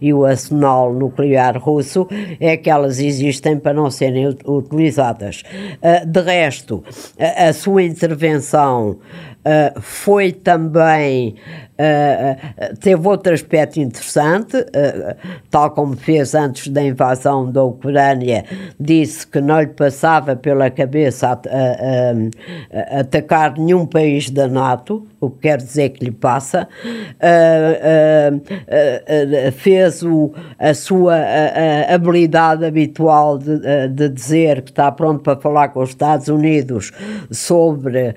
[0.00, 2.06] e o arsenal nuclear russo,
[2.40, 5.42] é que elas existem para não serem utilizadas.
[5.82, 6.82] Uh, de resto,
[7.18, 8.98] a, sua intervenção
[9.46, 11.34] Uh, foi também
[11.76, 15.16] Uh, teve outro aspecto interessante, uh,
[15.50, 18.44] tal como fez antes da invasão da Ucrânia,
[18.78, 25.40] disse que não lhe passava pela cabeça a, atacar nenhum país da NATO, o que
[25.48, 26.68] quer dizer que lhe passa,
[27.18, 28.40] uh,
[29.52, 31.16] fez o, a sua
[31.92, 36.92] habilidade habitual de, de, dizer que está pronto para falar com os Estados Unidos
[37.30, 38.14] sobre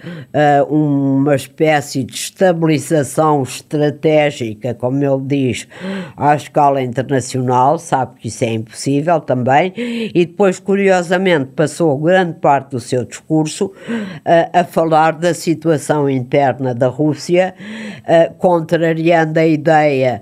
[0.69, 5.67] uma espécie de estabilização estratégica, como ele diz,
[6.15, 12.71] à escala internacional, sabe que isso é impossível também, e depois, curiosamente, passou grande parte
[12.71, 13.73] do seu discurso uh,
[14.53, 17.53] a falar da situação interna da Rússia,
[18.01, 20.21] uh, contrariando a ideia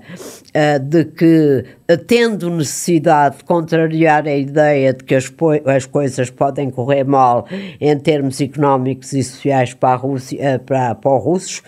[0.80, 1.64] de que
[2.06, 5.32] tendo necessidade de contrariar a ideia de que as,
[5.66, 7.46] as coisas podem correr mal
[7.80, 11.62] em termos económicos e sociais para, a Rússia, eh, para, para os russos,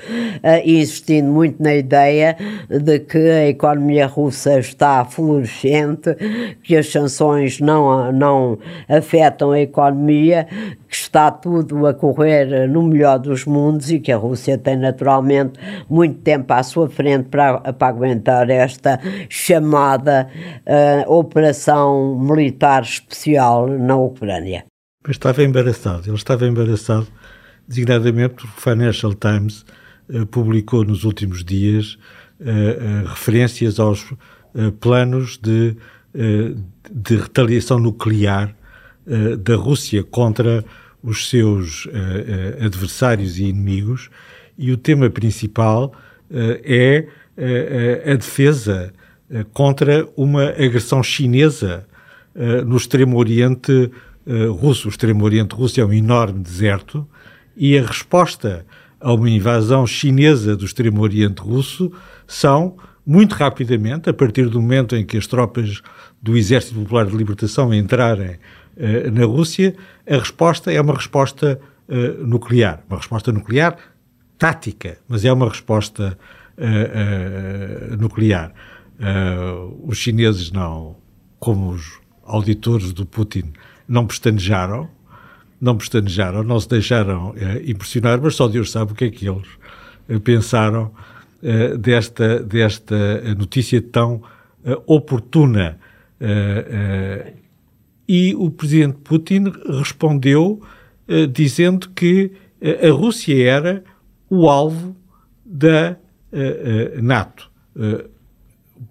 [0.64, 2.36] insistindo muito na ideia
[2.68, 6.16] de que a economia russa está florescente,
[6.62, 10.48] que as sanções não, não afetam a economia,
[10.88, 15.60] que está tudo a correr no melhor dos mundos e que a Rússia tem naturalmente
[15.88, 18.77] muito tempo à sua frente para, para aguentar esta
[19.28, 20.28] chamada
[20.66, 24.64] uh, operação militar especial na Ucrânia.
[25.06, 27.06] Mas estava embaraçado, ele estava embaraçado,
[27.66, 29.64] designadamente porque o Financial Times
[30.10, 31.98] uh, publicou nos últimos dias
[32.40, 34.12] uh, referências aos
[34.80, 35.76] planos de,
[36.90, 38.56] de retaliação nuclear
[39.40, 40.64] da Rússia contra
[41.02, 41.86] os seus
[42.64, 44.08] adversários e inimigos,
[44.56, 45.92] e o tema principal
[46.64, 47.06] é
[48.04, 48.92] a defesa
[49.30, 51.86] eh, contra uma agressão chinesa
[52.66, 53.90] no extremo oriente
[54.60, 54.86] russo.
[54.86, 57.04] O extremo oriente russo é um enorme deserto
[57.56, 58.64] e a resposta
[59.00, 61.90] a uma invasão chinesa do extremo oriente russo
[62.28, 65.82] são, muito rapidamente, a partir do momento em que as tropas
[66.22, 68.38] do Exército Popular de Libertação entrarem
[69.12, 69.74] na Rússia,
[70.08, 71.58] a resposta é uma resposta
[72.20, 72.84] nuclear.
[72.88, 73.76] Uma resposta nuclear
[74.38, 76.16] tática, mas é uma resposta
[77.98, 78.52] nuclear.
[78.98, 80.96] Uh, os chineses não,
[81.38, 83.52] como os auditores do Putin,
[83.86, 84.90] não pestanejaram,
[85.60, 89.28] não pestanejaram, não se deixaram uh, impressionar, mas só Deus sabe o que é que
[89.28, 89.46] eles
[90.08, 90.92] uh, pensaram
[91.78, 94.20] desta, desta notícia tão
[94.88, 95.78] oportuna.
[98.08, 99.44] e o presidente Putin
[99.78, 100.60] respondeu
[101.32, 103.84] dizendo que a Rússia era
[104.28, 104.96] o alvo
[105.46, 105.96] da
[107.02, 107.50] NATO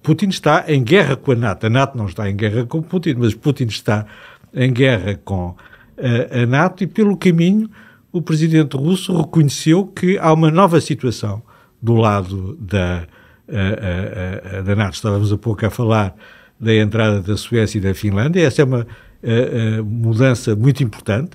[0.02, 1.66] Putin está em guerra com a NATO.
[1.66, 4.06] A NATO não está em guerra com Putin, mas Putin está
[4.54, 5.56] em guerra com
[5.98, 7.70] a, a NATO e, pelo caminho,
[8.12, 11.42] o presidente russo reconheceu que há uma nova situação
[11.82, 13.08] do lado da,
[14.66, 14.96] da NATO.
[14.96, 16.16] Estávamos há pouco a falar
[16.60, 18.42] da entrada da Suécia e da Finlândia.
[18.42, 18.88] Essa é uma
[19.84, 21.32] mudança muito importante.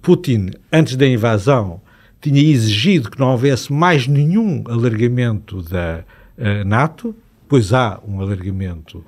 [0.00, 1.80] Putin, antes da invasão,
[2.20, 6.04] tinha exigido que não houvesse mais nenhum alargamento da
[6.64, 7.14] NATO,
[7.48, 9.04] pois há um alargamento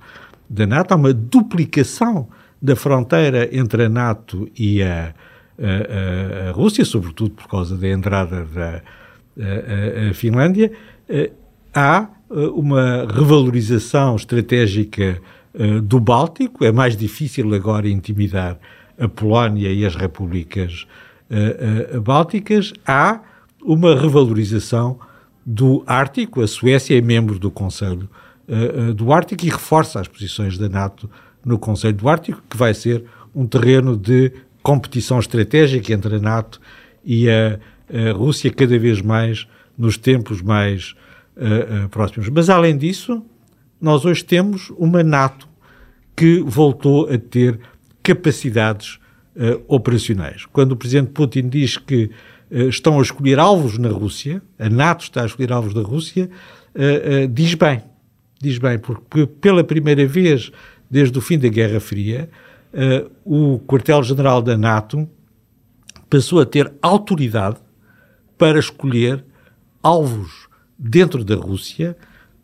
[0.48, 2.28] da NATO, há uma duplicação
[2.60, 5.14] da fronteira entre a NATO e a,
[5.58, 8.82] a, a Rússia, sobretudo por causa da entrada da
[10.10, 10.72] a, Finlândia.
[11.74, 12.08] Há
[12.54, 15.20] uma revalorização estratégica
[15.82, 18.58] do Báltico, é mais difícil agora intimidar
[18.98, 20.86] a Polónia e as repúblicas
[22.02, 22.72] bálticas.
[22.86, 23.20] Há
[23.62, 24.98] uma revalorização
[25.44, 28.08] do Ártico, a Suécia é membro do Conselho
[28.48, 31.10] uh, do Ártico e reforça as posições da NATO
[31.44, 36.60] no Conselho do Ártico, que vai ser um terreno de competição estratégica entre a NATO
[37.04, 37.58] e a,
[37.92, 40.94] a Rússia cada vez mais nos tempos mais
[41.36, 42.28] uh, uh, próximos.
[42.28, 43.22] Mas além disso,
[43.80, 45.48] nós hoje temos uma NATO
[46.14, 47.58] que voltou a ter
[48.02, 49.00] capacidades
[49.36, 50.46] uh, operacionais.
[50.46, 52.10] Quando o presidente Putin diz que
[52.50, 56.30] uh, estão a escolher alvos na Rússia, a NATO está a escolher alvos da Rússia,
[56.74, 57.82] uh, diz bem
[58.40, 60.50] diz bem, porque pela primeira vez
[60.90, 62.28] desde o fim da Guerra Fria,
[63.24, 65.08] o quartel-general da NATO
[66.10, 67.58] passou a ter autoridade
[68.36, 69.24] para escolher
[69.80, 71.96] alvos dentro da Rússia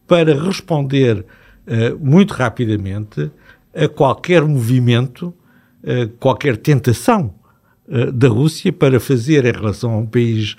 [0.07, 1.27] para responder
[2.01, 3.29] muito rapidamente
[3.75, 5.35] a qualquer movimento,
[6.19, 7.35] qualquer tentação
[8.13, 10.57] da Rússia para fazer em relação a um país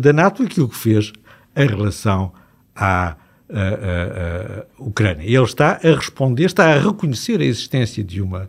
[0.00, 1.12] da NATO aquilo que fez
[1.56, 2.32] em relação
[2.74, 3.16] à
[3.52, 5.24] a, Ucrânia.
[5.24, 8.48] Ele está a responder, está a reconhecer a existência de uma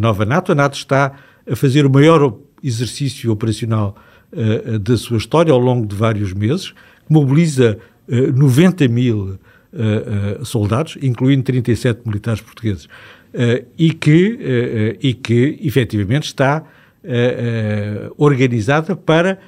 [0.00, 0.52] nova NATO.
[0.52, 1.12] A NATO está
[1.48, 3.96] a fazer o maior exercício operacional
[4.80, 6.70] da sua história ao longo de vários meses,
[7.06, 9.38] que mobiliza uh, 90 mil
[10.44, 12.88] soldados, incluindo 37 militares portugueses,
[13.78, 16.64] e, que, e que efetivamente está
[18.16, 19.38] organizada para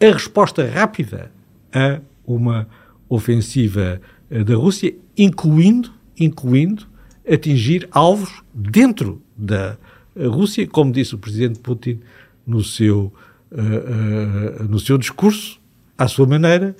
[0.00, 1.32] a resposta rápida
[1.72, 2.68] a uma
[3.08, 6.86] ofensiva da Rússia, incluindo, incluindo
[7.28, 9.76] atingir alvos dentro da
[10.16, 12.00] Rússia, como disse o presidente Putin
[12.46, 13.12] no seu,
[13.50, 15.60] uh, uh, no seu discurso,
[15.98, 16.76] à sua maneira,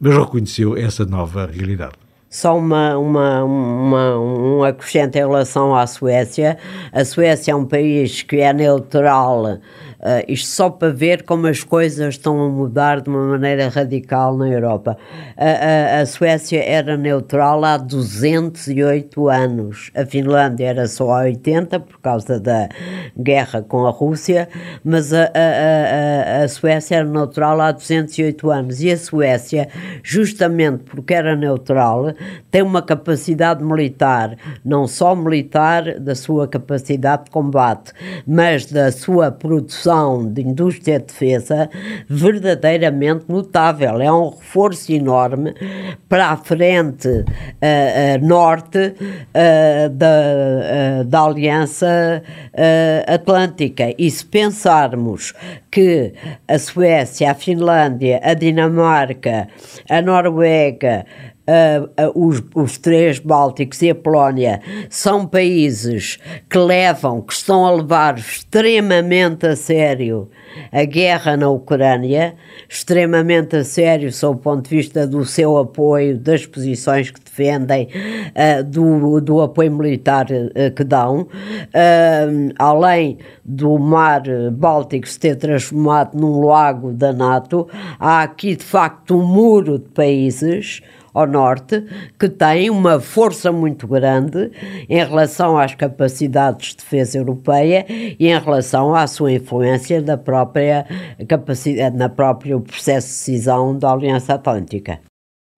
[0.00, 1.94] mas reconheceu essa nova realidade.
[2.30, 6.56] Só uma, uma, uma, um acrescento em relação à Suécia.
[6.92, 9.58] A Suécia é um país que é neutral
[10.00, 14.34] Uh, isto só para ver como as coisas estão a mudar de uma maneira radical
[14.34, 14.96] na Europa.
[15.36, 21.80] A, a, a Suécia era neutral há 208 anos, a Finlândia era só há 80
[21.80, 22.70] por causa da
[23.14, 24.48] guerra com a Rússia,
[24.82, 28.82] mas a, a, a, Suécia era neutral há 208 anos.
[28.82, 29.68] E a Suécia,
[30.02, 32.14] justamente porque era neutral,
[32.50, 34.34] tem uma capacidade militar,
[34.64, 37.92] não só militar da sua capacidade de combate,
[38.26, 41.68] mas da sua produção produção de indústria de defesa
[42.08, 44.00] verdadeiramente notável.
[44.00, 45.54] É um reforço enorme
[46.08, 52.22] para a frente uh, uh, norte uh, da, da Aliança
[53.06, 53.92] Atlântica.
[53.98, 55.34] E se pensarmos
[55.70, 56.12] que
[56.46, 59.48] a Suécia, a Finlândia, a Dinamarca,
[59.88, 61.04] a Noruega,
[61.46, 67.66] uh, uh, os, os três Bálticos e a Polónia são países que levam, que estão
[67.66, 70.28] a levar extremamente a sério
[70.72, 72.34] a guerra na Ucrânia,
[72.68, 77.88] extremamente a sério sob o ponto de vista do seu apoio, das posições que defendem,
[77.88, 84.22] uh, do, do apoio militar uh, que dão, uh, além do mar
[84.52, 89.88] Báltico se ter transformado num lago da NATO, há aqui de facto um muro de
[89.90, 90.80] países
[91.12, 91.84] ao norte,
[92.18, 94.50] que tem uma força muito grande
[94.88, 100.86] em relação às capacidades de defesa europeia e em relação à sua influência da própria
[101.28, 105.00] capacidade, na próprio processo de decisão da Aliança Atlântica.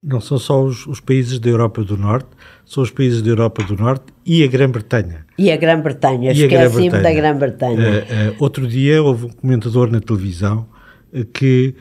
[0.02, 2.26] Não são só os, os, países da Europa do Norte,
[2.64, 5.24] são os países da Europa do Norte e a Grã-Bretanha.
[5.38, 7.78] E a Grã-Bretanha, esqueci-me da Grã-Bretanha.
[7.78, 10.66] Uh, uh, outro dia houve um comentador na televisão
[11.12, 11.74] uh, que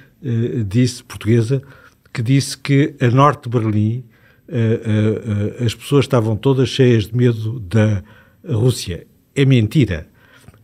[0.67, 1.63] disse, portuguesa,
[2.13, 4.03] que disse que a norte de Berlim
[4.49, 8.03] uh, uh, as pessoas estavam todas cheias de medo da
[8.45, 9.07] Rússia.
[9.35, 10.07] É mentira.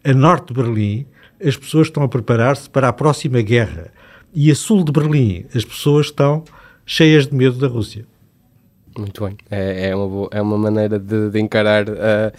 [0.03, 1.05] A norte de Berlim
[1.43, 3.91] as pessoas estão a preparar-se para a próxima guerra.
[4.33, 6.43] E a sul de Berlim as pessoas estão
[6.85, 8.05] cheias de medo da Rússia.
[8.97, 9.37] Muito bem.
[9.49, 12.31] É, é, uma, boa, é uma maneira de, de encarar uh,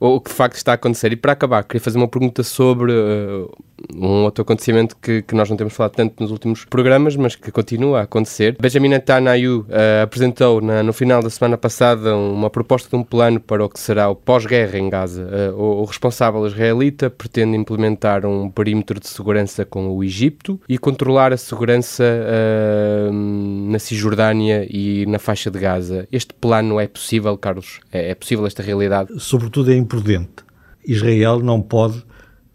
[0.00, 1.12] o que de facto está a acontecer.
[1.12, 3.50] E para acabar, queria fazer uma pergunta sobre uh,
[3.94, 7.50] um outro acontecimento que, que, nós não temos falado tanto nos últimos programas, mas que
[7.50, 8.56] continua a acontecer.
[8.60, 13.40] Benjamin Netanyahu uh, apresentou na, no final da semana passada uma proposta de um plano
[13.40, 15.22] para o que será o pós-guerra em Gaza.
[15.22, 20.78] Uh, o, o, responsável israelita pretende implementar um perímetro de segurança com o Egito e
[20.78, 26.08] controlar a segurança uh, na Cisjordânia e na faixa de Gaza.
[26.10, 27.80] Este plano é possível, Carlos?
[27.92, 29.12] É, é possível esta realidade?
[29.18, 30.48] Sobretudo é imprudente.
[30.84, 32.02] Israel não pode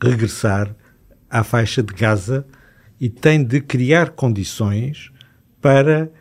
[0.02, 0.76] regressar
[1.34, 2.46] à faixa de Gaza
[3.02, 5.12] e tem de criar condições
[5.60, 6.12] para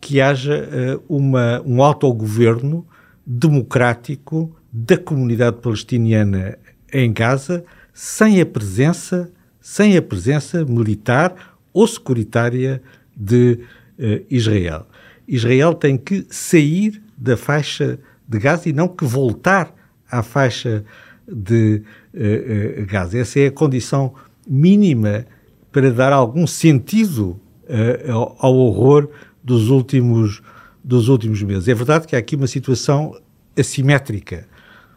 [0.00, 0.66] que haja
[0.98, 2.86] uh, uma, um autogoverno
[3.26, 6.58] democrático da comunidade palestiniana
[6.90, 9.30] em Gaza sem a presença
[9.60, 12.80] sem a presença militar ou securitária
[13.14, 13.60] de
[13.98, 14.86] uh, Israel.
[15.28, 19.74] Israel tem que sair da faixa de Gaza e não que voltar
[20.10, 20.82] à faixa
[21.28, 21.82] de
[22.14, 23.18] uh, Gaza.
[23.18, 24.14] Essa é a condição
[24.46, 25.26] mínima
[25.72, 29.08] para dar algum sentido uh, ao, ao, horror
[29.42, 30.42] dos últimos,
[30.82, 31.68] dos últimos meses.
[31.68, 33.14] É verdade que há aqui uma situação
[33.58, 34.46] assimétrica,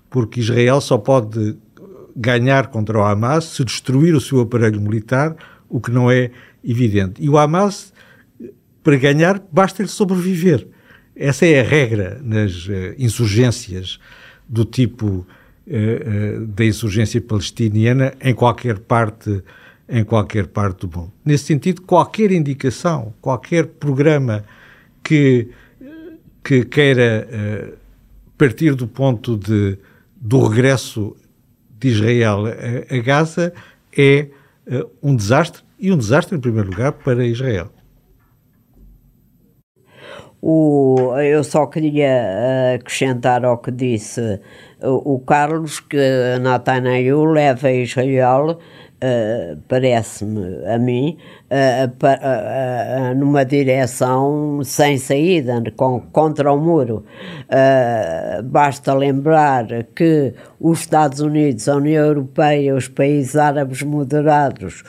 [0.09, 1.57] porque Israel só pode
[2.15, 5.35] ganhar contra o Hamas se destruir o seu aparelho militar,
[5.69, 6.31] o que não é
[6.63, 7.21] evidente.
[7.23, 7.93] E o Hamas,
[8.83, 10.67] para ganhar, basta-lhe sobreviver.
[11.15, 13.99] Essa é a regra nas uh, insurgências
[14.47, 15.25] do tipo
[16.47, 19.43] da insurgência palestiniana em qualquer parte
[19.87, 21.11] em qualquer parte do mundo.
[21.25, 24.45] Nesse sentido, qualquer indicação, qualquer programa
[25.03, 25.49] que,
[26.43, 27.77] que queira uh,
[28.37, 29.77] partir do ponto de,
[30.15, 31.15] do regresso
[31.79, 33.51] de Israel a, Gaza
[33.97, 34.27] é
[35.01, 37.71] um desastre, e um desastre, em primeiro lugar, para Israel.
[40.41, 44.39] O, eu só queria acrescentar ao que disse
[44.81, 45.97] o, Carlos que
[46.41, 51.17] Netanyahu leva Israel, uh, parece-me a mim,
[51.51, 57.03] uh, uh, numa direção sem saída, com, contra o muro.
[58.45, 59.65] basta lembrar
[59.95, 64.83] que os Estados Unidos, a União Europeia, os países árabes moderados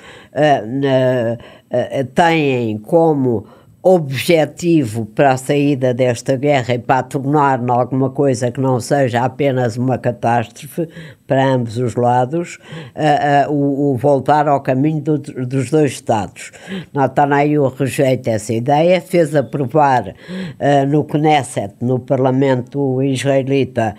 [2.14, 3.46] têm como
[3.82, 9.76] objetivo para a saída desta guerra e para tornar alguma coisa que não seja apenas
[9.76, 10.86] uma catástrofe
[11.30, 12.58] para ambos os lados,
[12.96, 16.50] uh, uh, o, o, voltar ao caminho do, dos dois Estados.
[16.92, 23.94] Netanyahu rejeita essa ideia, fez aprovar uh, no Knesset, no Parlamento israelita,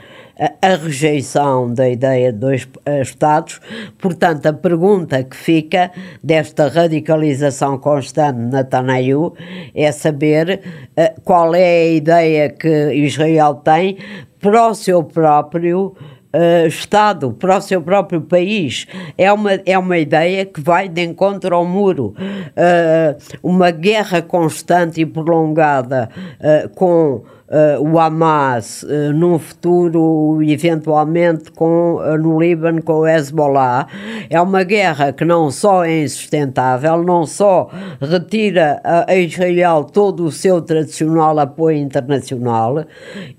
[0.61, 2.67] a rejeição da ideia de dois
[3.01, 3.61] Estados.
[3.97, 5.89] Portanto, a pergunta que fica
[6.21, 9.35] desta radicalização constante de Netanyahu
[9.73, 10.59] é saber
[10.97, 13.97] uh, qual é a ideia que Israel tem
[14.41, 15.95] para o seu próprio
[16.33, 18.87] Uh, Estado, para o seu próprio país.
[19.17, 22.15] É uma, é uma ideia que vai de encontro ao muro.
[22.17, 26.09] Uh, uma guerra constante e prolongada
[26.39, 33.07] uh, com uh, o Hamas uh, num futuro, eventualmente, com, uh, no Líbano com o
[33.07, 33.87] Hezbollah.
[34.29, 40.31] É uma guerra que não só é insustentável, não só retira a, Israel todo o
[40.31, 42.85] seu tradicional apoio internacional,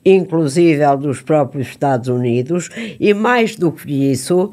[0.04, 2.68] inclusive dos próprios Estados Unidos,
[3.00, 4.52] e mais do que isso,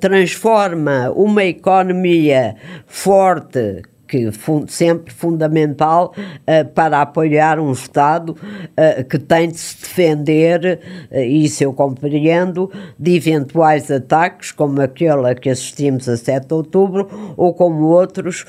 [0.00, 3.82] transforma uma economia forte
[4.14, 4.30] que
[4.68, 10.78] sempre fundamental uh, para apoiar um Estado uh, que tem de se defender,
[11.10, 16.54] uh, isso eu compreendo, de eventuais ataques, como aquele a que assistimos a 7 de
[16.54, 18.44] outubro, ou como outros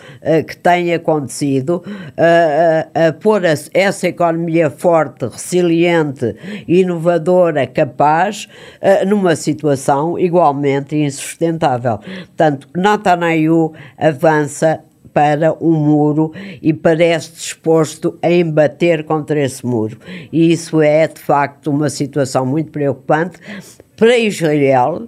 [0.48, 1.84] que têm acontecido,
[2.18, 6.36] a pôr essa economia forte, resiliente,
[6.68, 8.48] inovadora, capaz,
[9.08, 11.98] numa situação igualmente insustentável.
[11.98, 14.82] Portanto, Netanyahu avança
[15.16, 19.98] para um muro e parece disposto a embater contra esse muro.
[20.30, 23.38] E isso é, de facto, uma situação muito preocupante
[23.96, 25.04] para Israel.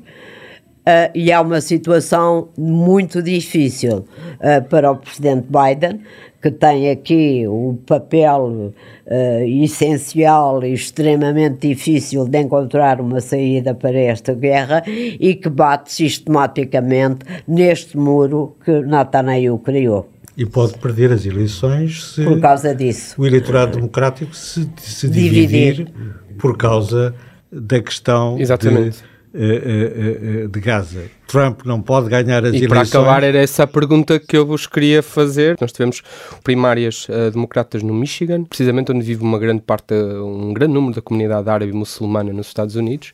[0.88, 4.06] Uh, e é uma situação muito difícil
[4.36, 6.00] uh, para o presidente Biden,
[6.42, 8.74] que tem aqui o papel
[9.06, 15.92] uh, essencial e extremamente difícil de encontrar uma saída para esta guerra e que bate
[15.92, 20.10] sistematicamente neste muro que Netanyahu criou.
[20.38, 23.20] E pode perder as eleições se por causa disso.
[23.20, 25.74] o eleitorado democrático se, se dividir.
[25.74, 25.94] dividir.
[26.38, 27.16] por causa
[27.52, 28.98] da questão Exatamente.
[29.00, 31.04] de uh, uh, de Gaza.
[31.28, 32.64] Trump não pode ganhar as e eleições.
[32.64, 35.58] E para acabar, era essa a pergunta que eu vos queria fazer.
[35.60, 36.02] Nós tivemos
[36.44, 41.50] primárias democratas no Michigan, precisamente onde vive uma grande parte, um grande número da comunidade
[41.50, 43.12] árabe muçulmana nos Estados Unidos.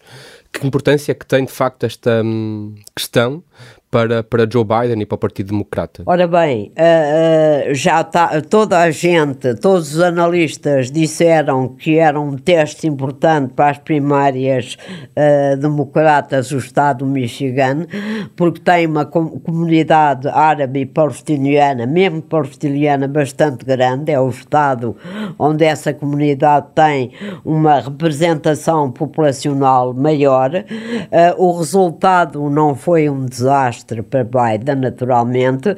[0.52, 3.44] Que importância que tem, de facto, esta hum, questão
[3.94, 6.02] para, para Joe Biden e para o Partido Democrata?
[6.08, 12.20] Ora bem, uh, uh, já está toda a gente, todos os analistas disseram que era
[12.20, 14.80] um teste importante para as primárias
[15.16, 17.86] uh, democratas o estado do Michigan,
[18.36, 24.96] porque tem uma com comunidade árabe e palestiniana, mesmo palestiniana, bastante grande, é o estado
[25.38, 27.12] onde essa comunidade tem
[27.46, 30.52] uma representação populacional maior.
[31.38, 35.70] o resultado não foi um desastre desastre para Biden, naturalmente.
[35.70, 35.76] Uh,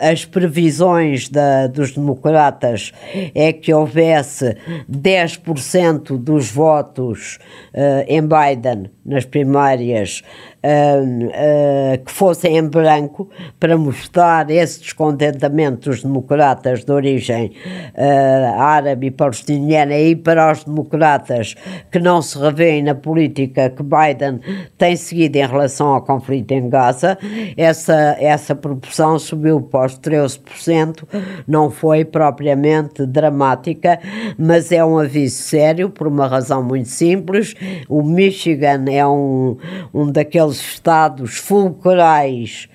[0.00, 2.92] as previsões da, dos democratas
[3.34, 4.56] é que houvesse
[4.90, 7.38] 10% dos votos
[7.74, 10.22] uh, em Biden nas primárias
[10.64, 17.52] uh, que fossem em branco para mostrar esse descontentamento dos democratas de origem
[17.94, 21.54] uh, árabe e palestiniana e para os democratas
[21.90, 24.40] que não se revêem na política que Biden
[24.76, 27.18] tem seguido em relação ao conflito em Gaza,
[27.56, 31.04] essa, essa proporção subiu para os 13%,
[31.46, 33.98] não foi propriamente dramática,
[34.38, 37.54] mas é um aviso sério por uma razão muito simples.
[37.88, 39.56] O Michigan é um,
[39.92, 42.68] um daqueles aqueles estados fulcrais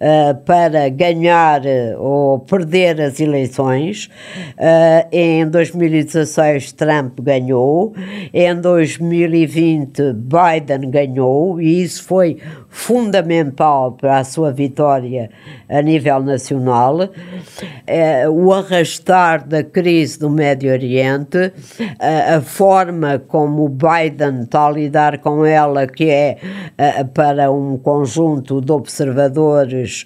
[0.00, 4.08] uh, para ganhar uh, ou perder as eleições.
[4.56, 7.94] Uh, em 2016, Trump ganhou,
[8.32, 12.38] em 2020, Biden ganhou, e isso foi
[12.70, 15.30] fundamental para a sua vitória
[15.68, 16.98] a nível nacional.
[18.30, 21.52] o arrastar da crise do Médio Oriente,
[21.98, 26.36] a forma como Biden está a lidar com ela, que é
[27.18, 30.04] para um conjunto de observadores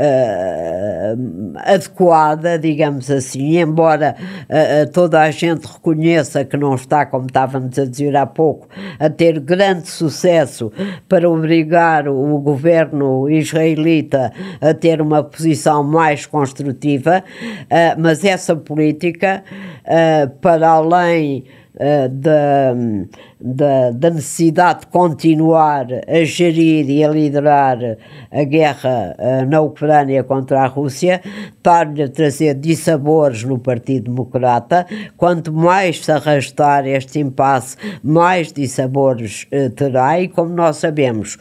[0.00, 7.78] uh, adequada, digamos assim, embora uh, toda a gente reconheça que não está, como estávamos
[7.78, 8.66] a dizer há pouco,
[8.98, 10.72] a ter grande sucesso
[11.06, 19.44] para obrigar o governo israelita a ter uma posição mais construtiva, uh, mas essa política,
[20.40, 21.44] para além
[22.10, 22.72] da
[23.40, 27.78] da, da, necessidade de continuar a gerir e a liderar
[28.30, 31.20] a guerra uh, na Ucrânia contra a Rússia,
[31.62, 34.86] para-lhe trazer dissabores no Partido Democrata.
[35.16, 41.38] Quanto mais se arrastar este impasse, mais dissabores uh, terá, e como nós sabemos,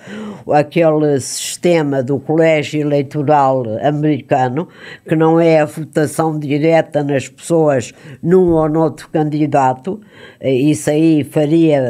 [0.51, 4.67] aquele sistema do colégio eleitoral americano,
[5.07, 10.01] que não é a votação direta nas pessoas num ou noutro candidato,
[10.41, 11.82] uh, isso aí faria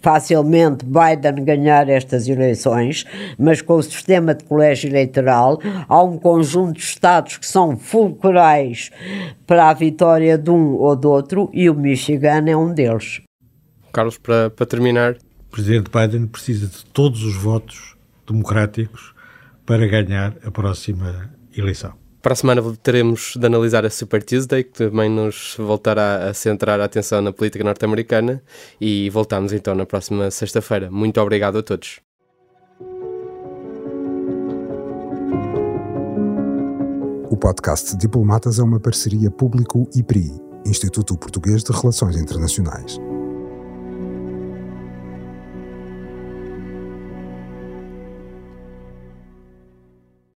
[0.00, 3.04] facilmente Biden ganhar estas eleições,
[3.38, 8.90] mas com o sistema de colégio eleitoral há um conjunto de estados que são fulcrais
[9.46, 13.22] para a vitória de um ou do outro e o Michigan é um deles.
[13.92, 15.16] Carlos, para, para terminar.
[15.48, 19.14] O presidente Biden precisa de todos os votos democráticos
[19.64, 22.05] para ganhar a próxima eleição.
[22.26, 26.80] Para a semana teremos de analisar a Super Tuesday, que também nos voltará a centrar
[26.80, 28.42] a atenção na política norte-americana.
[28.80, 30.90] E voltamos então na próxima sexta-feira.
[30.90, 32.00] Muito obrigado a todos.
[37.30, 40.32] O podcast Diplomatas é uma parceria público-IPRI,
[40.66, 42.98] Instituto Português de Relações Internacionais.